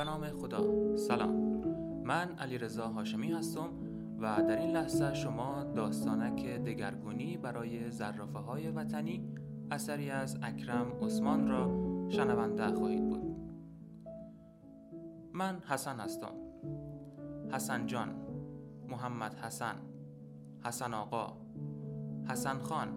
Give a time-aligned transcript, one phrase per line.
[0.00, 0.96] به نام خدا.
[0.96, 1.30] سلام.
[2.04, 3.68] من علی رضا هاشمی هستم
[4.18, 9.28] و در این لحظه شما داستانک دگرگونی برای زرافه های وطنی
[9.70, 11.66] اثری از اکرم عثمان را
[12.08, 13.36] شنونده خواهید بود.
[15.32, 16.34] من حسن هستم.
[17.52, 18.14] حسن جان
[18.88, 19.74] محمد حسن
[20.64, 21.36] حسن آقا
[22.28, 22.88] حسن خان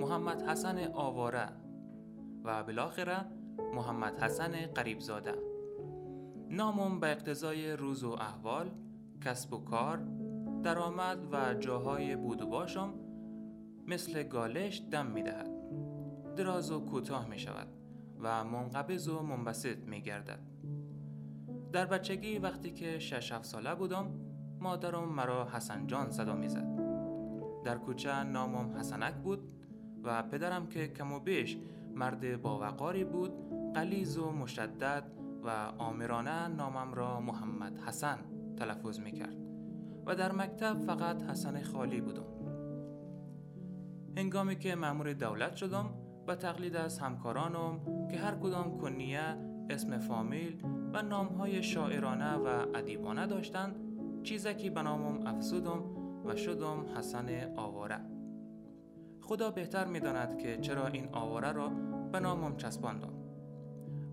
[0.00, 1.48] محمد حسن آواره
[2.44, 3.16] و بالاخره
[3.74, 5.51] محمد حسن قریبزاده.
[6.52, 8.70] نامم به اقتضای روز و احوال
[9.24, 10.02] کسب و کار
[10.62, 12.94] درآمد و جاهای بود و باشم
[13.86, 15.50] مثل گالش دم می دهد
[16.36, 17.66] دراز و کوتاه می شود
[18.20, 20.40] و منقبض و منبسط می گردد
[21.72, 24.10] در بچگی وقتی که شش هفت ساله بودم
[24.60, 26.68] مادرم مرا حسن جان صدا می زد
[27.64, 29.52] در کوچه نامم حسنک بود
[30.02, 31.58] و پدرم که کم و بیش
[31.94, 33.32] مرد باوقاری بود
[33.74, 38.18] قلیز و مشدد و آمرانه نامم را محمد حسن
[38.56, 39.36] تلفظ می کرد
[40.06, 42.26] و در مکتب فقط حسن خالی بودم.
[44.16, 45.90] هنگامی که مأمور دولت شدم
[46.28, 47.80] و تقلید از همکارانم
[48.10, 49.36] که هر کدام کنیه
[49.70, 53.76] اسم فامیل و نامهای شاعرانه و ادیبانه داشتند
[54.22, 55.82] چیزکی به نامم افزودم
[56.24, 58.00] و شدم حسن آواره.
[59.20, 61.68] خدا بهتر می‌داند که چرا این آواره را
[62.12, 63.12] به نامم چسباندم.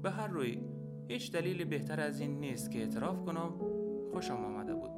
[0.03, 0.61] به هر روی
[1.09, 3.53] هیچ دلیل بهتر از این نیست که اعتراف کنم
[4.11, 4.91] خوشم آمده بود.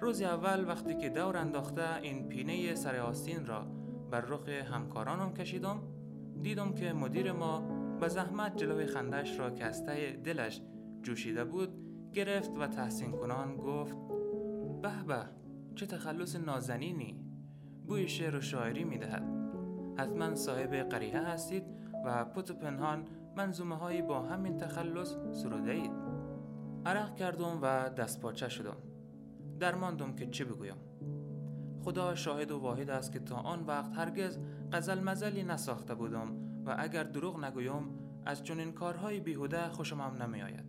[0.00, 3.66] روز اول وقتی که دور انداخته این پینه سر آستین را
[4.10, 5.82] بر رخ همکارانم کشیدم
[6.42, 7.60] دیدم که مدیر ما
[8.00, 9.86] به زحمت جلوی خندش را که از
[10.24, 10.60] دلش
[11.02, 11.68] جوشیده بود
[12.12, 13.96] گرفت و تحسین کنان گفت
[14.82, 15.24] به به
[15.74, 17.20] چه تخلص نازنینی!
[17.86, 19.22] بوی شعر و شاعری می دهد
[19.98, 21.64] حتما صاحب قریه هستید
[22.04, 23.04] و و پنهان
[23.36, 25.92] منظومه هایی با همین تخلص سروده اید
[26.86, 28.76] عرق کردم و دست پاچه شدم
[29.58, 30.76] درماندم که چه بگویم
[31.84, 34.38] خدا شاهد و واحد است که تا آن وقت هرگز
[34.72, 40.42] غزل مزلی نساخته بودم و اگر دروغ نگویم از چنین کارهای بیهوده خوشم هم نمی
[40.42, 40.64] آید.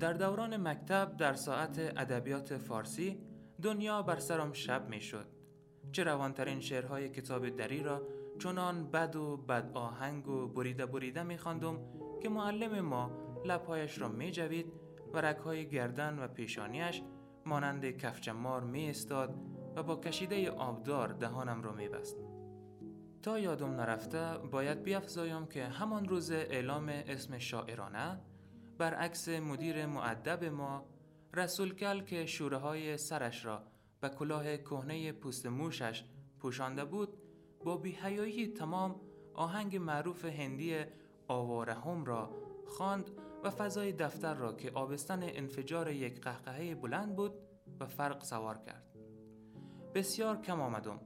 [0.00, 3.18] در دوران مکتب در ساعت ادبیات فارسی
[3.62, 5.26] دنیا بر سرم شب می شد.
[5.92, 8.02] چه روانترین شعرهای کتاب دری را
[8.38, 11.78] چنان بد و بد آهنگ و بریده بریده می خاندم
[12.22, 13.10] که معلم ما
[13.44, 14.72] لبهایش را می جوید
[15.12, 17.02] و رکهای گردن و پیشانیش
[17.46, 19.34] مانند کفچمار می استاد
[19.76, 22.16] و با کشیده آبدار دهانم را می بست.
[23.22, 28.20] تا یادم نرفته باید بیافزایم که همان روز اعلام اسم شاعرانه
[28.78, 30.86] برعکس مدیر معدب ما
[31.34, 33.62] رسول کل که شوره های سرش را
[34.00, 36.04] به کلاه کهنه پوست موشش
[36.38, 37.21] پوشانده بود
[37.64, 39.00] با بیهیایی تمام
[39.34, 40.84] آهنگ معروف هندی
[41.28, 42.30] آوارهم را
[42.66, 43.10] خواند
[43.44, 47.32] و فضای دفتر را که آبستن انفجار یک قهقهه بلند بود
[47.80, 48.86] و فرق سوار کرد.
[49.94, 51.00] بسیار کم آمدم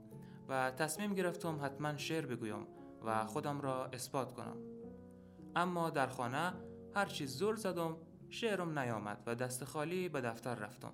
[0.48, 2.66] و تصمیم گرفتم حتما شعر بگویم
[3.04, 4.56] و خودم را اثبات کنم.
[5.56, 6.52] اما در خانه
[6.94, 7.96] هرچی زور زدم
[8.28, 10.92] شعرم نیامد و دست خالی به دفتر رفتم.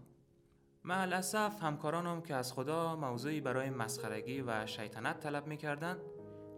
[0.84, 1.22] مع
[1.60, 5.98] همکارانم که از خدا موضوعی برای مسخرگی و شیطنت طلب می‌کردند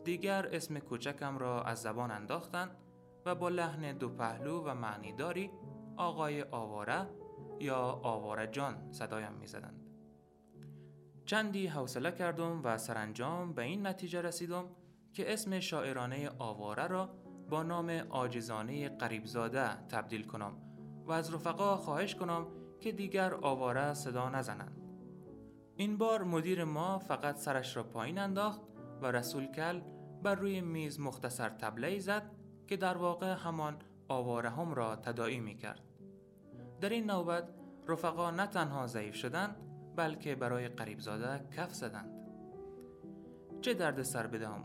[0.04, 2.76] دیگر اسم کوچکم را از زبان انداختند
[3.26, 5.50] و با لحن دو پهلو و معنیداری
[5.96, 7.06] آقای آواره
[7.60, 9.80] یا آواره جان صدایم می‌زدند.
[11.26, 14.64] چندی حوصله کردم و سرانجام به این نتیجه رسیدم
[15.12, 17.14] که اسم شاعرانه آواره را
[17.50, 20.52] با نام آجزانه قریبزاده تبدیل کنم
[21.06, 22.46] و از رفقا خواهش کنم
[22.84, 24.80] که دیگر آواره صدا نزنند.
[25.76, 28.60] این بار مدیر ما فقط سرش را پایین انداخت
[29.02, 29.80] و رسول کل
[30.22, 32.30] بر روی میز مختصر تبله زد
[32.66, 33.76] که در واقع همان
[34.08, 35.80] آواره هم را تدائی می کرد.
[36.80, 37.48] در این نوبت
[37.88, 39.56] رفقا نه تنها ضعیف شدند
[39.96, 42.10] بلکه برای قریب زاده کف زدند.
[43.60, 44.64] چه درد سر بدهم؟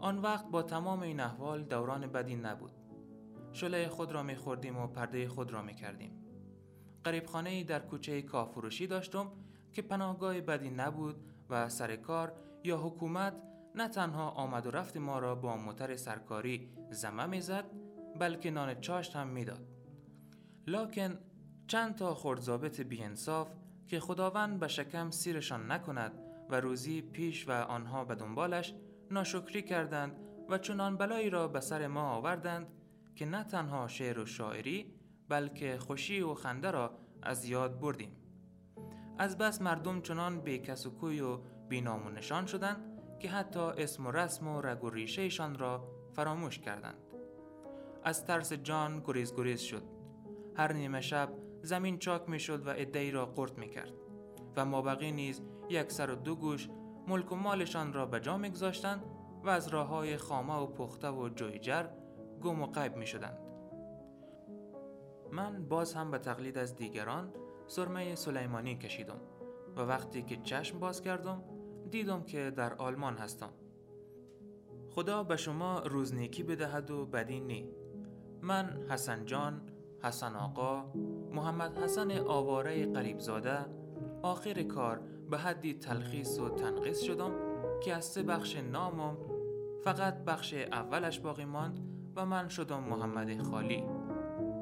[0.00, 2.72] آن وقت با تمام این احوال دوران بدی نبود.
[3.52, 6.23] شله خود را می خوردیم و پرده خود را می کردیم.
[7.04, 9.32] قریبخانه در کوچه کافروشی داشتم
[9.72, 11.16] که پناهگاه بدی نبود
[11.50, 12.32] و سر کار
[12.64, 13.34] یا حکومت
[13.74, 17.64] نه تنها آمد و رفت ما را با موتر سرکاری زمه می‌زد
[18.18, 19.66] بلکه نان چاشت هم می‌داد.
[20.66, 21.18] لکن
[21.66, 23.48] چند تا خردزابط بیانصاف
[23.86, 26.12] که خداوند به شکم سیرشان نکند
[26.50, 28.74] و روزی پیش و آنها به دنبالش
[29.10, 30.16] ناشکری کردند
[30.48, 32.66] و چنان بلایی را به سر ما آوردند
[33.16, 34.94] که نه تنها شعر و شاعری
[35.28, 38.16] بلکه خوشی و خنده را از یاد بردیم.
[39.18, 41.38] از بس مردم چنان بیکس و کوی و
[41.68, 46.58] بینام و نشان شدند که حتی اسم و رسم و رگ و ریشهشان را فراموش
[46.58, 46.98] کردند.
[48.04, 49.82] از ترس جان گریز گریز شد.
[50.56, 51.28] هر نیمه شب
[51.62, 53.92] زمین چاک می شد و ادهی را قرد می کرد
[54.56, 56.68] و مابقی نیز یک سر و دو گوش
[57.08, 59.04] ملک و مالشان را به جا میگذاشتند
[59.42, 61.86] و از راه های خامه و پخته و جویجر
[62.42, 63.43] گم و قیب می شدند.
[65.34, 67.32] من باز هم به تقلید از دیگران
[67.66, 69.20] سرمه سلیمانی کشیدم
[69.76, 71.42] و وقتی که چشم باز کردم
[71.90, 73.50] دیدم که در آلمان هستم.
[74.90, 77.68] خدا به شما روزنیکی بدهد و بدی نی.
[78.42, 79.60] من حسن جان،
[80.02, 80.84] حسن آقا،
[81.32, 83.58] محمد حسن آواره قریبزاده
[84.22, 85.00] آخر کار
[85.30, 87.32] به حدی تلخیص و تنقیص شدم
[87.82, 89.16] که از سه بخش نامم
[89.84, 91.80] فقط بخش اولش باقی ماند
[92.16, 93.84] و من شدم محمد خالی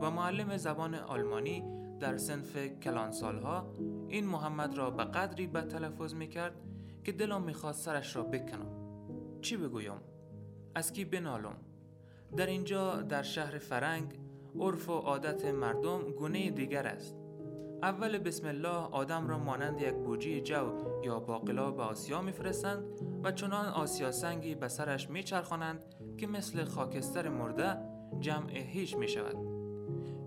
[0.02, 1.64] و معلم زبان آلمانی
[2.00, 3.74] در سنف کلان سالها
[4.08, 6.54] این محمد را به قدری بد تلفظ می کرد
[7.04, 8.66] که دلم می‌خواست سرش را بکنم
[9.40, 10.00] چی بگویم؟
[10.74, 11.56] از کی بنالم؟
[12.36, 14.20] در اینجا در شهر فرنگ
[14.60, 17.16] عرف و عادت مردم گونه دیگر است
[17.82, 20.72] اول بسم الله آدم را مانند یک بوجی جو
[21.04, 22.84] یا باقلا به آسیا میفرستند
[23.24, 25.84] و چنان آسیا سنگی به سرش میچرخانند
[26.18, 27.76] که مثل خاکستر مرده
[28.20, 29.51] جمع هیچ می شود.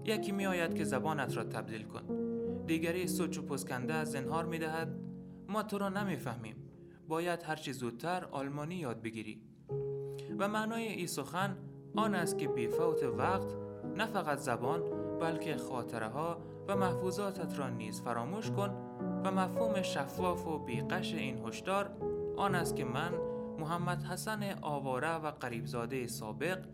[0.06, 2.02] یکی می آید که زبانت را تبدیل کن.
[2.66, 5.00] دیگری سوچ و پسکنده زنهار می دهد.
[5.48, 6.56] ما تو را نمی‌فهمیم.
[7.08, 9.42] باید هرچی زودتر آلمانی یاد بگیری.
[10.40, 11.58] و معنای ای سخن
[11.96, 13.56] آن است که بیفوت وقت
[13.96, 14.82] نه فقط زبان
[15.20, 16.38] بلکه خاطره ها
[16.68, 18.70] و محفوظاتت را نیز فراموش کن
[19.24, 21.98] و مفهوم شفاف و بیقش این هشدار
[22.38, 23.12] آن است که من
[23.60, 26.66] محمد حسن آواره و قریبزاده سابق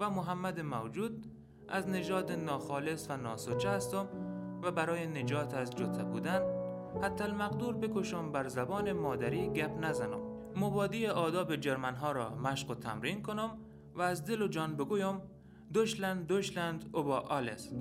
[0.00, 1.26] و محمد موجود
[1.68, 4.08] از نژاد ناخالص و ناسوچه هستم
[4.62, 6.40] و برای نجات از جته بودن
[7.02, 10.20] حتی المقدور بکشم بر زبان مادری گپ نزنم.
[10.56, 13.50] مبادی آداب جرمن ها را مشق و تمرین کنم
[13.94, 15.20] و از دل و جان بگویم
[15.72, 17.72] دوشلند دوشلند اوبا آلس.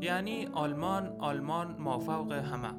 [0.00, 2.72] یعنی آلمان آلمان مافوق همه.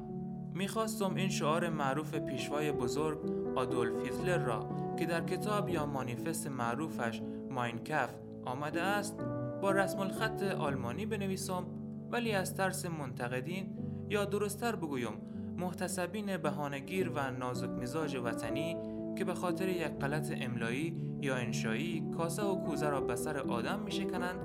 [0.54, 3.18] می‌خواستم این شعار معروف پیشوای بزرگ
[3.56, 8.14] آدولف هیتلر را که در کتاب یا مانیفست معروفش ماینکف
[8.44, 9.20] آمده است
[9.62, 11.66] با رسم الخط آلمانی بنویسم
[12.10, 13.78] ولی از ترس منتقدین
[14.08, 15.12] یا درستتر بگویم
[15.56, 18.76] محتسبین بهانگیر و نازک مزاج وطنی
[19.18, 23.80] که به خاطر یک غلط املایی یا انشایی کاسه و کوزه را به سر آدم
[23.80, 24.38] می شکنند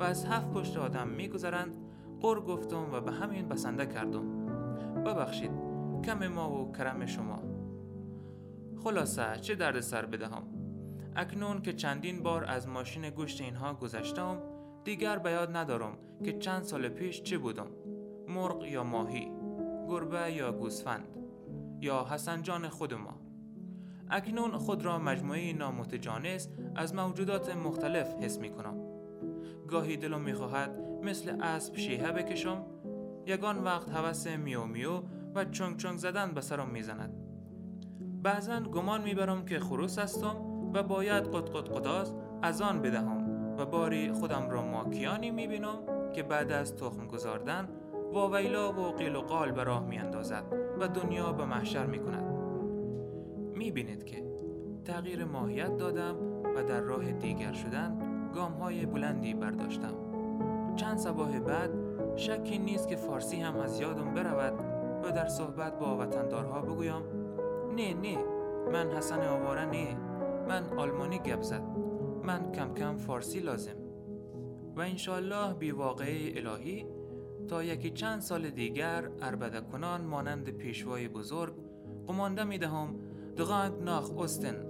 [0.00, 1.76] و از هفت پشت آدم می گذارند
[2.20, 4.46] قر گفتم و به همین بسنده کردم.
[5.04, 5.50] ببخشید
[6.04, 7.42] کم ما و کرم شما.
[8.84, 10.42] خلاصه چه درد سر بدهم؟
[11.16, 14.38] اکنون که چندین بار از ماشین گوشت اینها گذشتم
[14.84, 17.66] دیگر به یاد ندارم که چند سال پیش چه بودم.
[18.28, 19.32] مرغ یا ماهی
[19.88, 21.16] گربه یا گوسفند
[21.80, 23.14] یا حسن جان خود ما
[24.10, 28.74] اکنون خود را مجموعه نامتجانس از موجودات مختلف حس می کنم.
[29.68, 32.66] گاهی دلم می‌خواهد مثل اسب شیهه بکشم.
[33.26, 35.02] یگان وقت هوس میو میو
[35.34, 37.14] و چنگ چنگ زدن به سرم می‌زند
[38.22, 40.36] بعضا گمان می‌برم که خروس هستم
[40.74, 43.21] و باید قد قد قداز از آن بدهم.
[43.64, 45.78] باری خودم را ماکیانی می‌بینم
[46.12, 47.68] که بعد از تخم گذاردن
[48.12, 50.44] واویلا و قیل و قال به راه میاندازد
[50.80, 52.32] و دنیا به محشر می‌کند.
[53.56, 54.22] می‌بینید که
[54.84, 56.16] تغییر ماهیت دادم
[56.56, 57.98] و در راه دیگر شدن
[58.34, 59.94] گام های بلندی برداشتم.
[60.76, 61.70] چند سباه بعد
[62.16, 64.52] شکی نیست که فارسی هم از یادم برود
[65.04, 67.02] و در صحبت با وطندارها بگویم
[67.76, 68.18] نه نه
[68.72, 69.96] من حسن آواره نه
[70.48, 71.42] من آلمانی گپ
[72.22, 73.76] من کم کم فارسی لازم
[74.76, 76.86] و انشالله بی واقعه الهی
[77.48, 81.54] تا یکی چند سال دیگر اربده کنان مانند پیشوای بزرگ
[82.06, 82.94] قمانده می دهم
[83.36, 84.66] دغانگ ناخ استن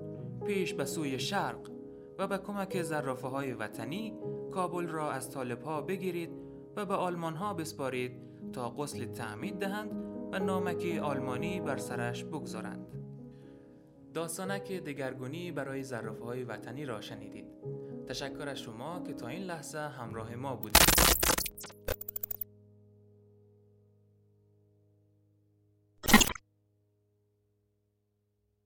[0.46, 1.70] پیش به سوی شرق
[2.18, 4.14] و به کمک زرافه های وطنی
[4.52, 6.30] کابل را از طالب ها بگیرید
[6.76, 8.12] و به آلمان ها بسپارید
[8.52, 9.90] تا قسل تعمید دهند
[10.32, 12.86] و نامکی آلمانی بر سرش بگذارند.
[14.14, 17.46] داستانک دگرگونی برای زرافه های وطنی را شنیدید.
[18.08, 20.82] تشکر از شما که تا این لحظه همراه ما بودید.